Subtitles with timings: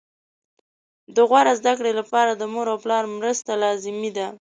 [1.15, 4.27] د غوره زده کړې لپاره د مور او پلار مرسته لازمي ده